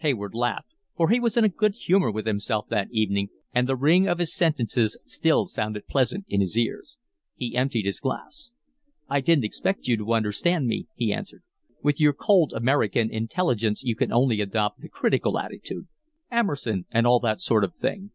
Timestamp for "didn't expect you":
9.22-9.96